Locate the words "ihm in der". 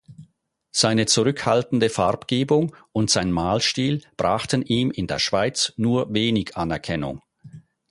4.63-5.19